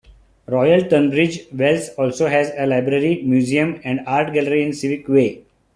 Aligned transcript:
Royal 0.47 0.87
Tunbridge 0.89 1.45
Wells 1.51 1.89
also 1.89 2.25
has 2.27 2.51
a 2.57 2.65
library, 2.65 3.21
museum 3.23 3.79
and 3.83 3.99
art 4.07 4.33
gallery 4.33 4.63
in 4.63 4.73
Civic 4.73 5.07
Way. 5.07 5.43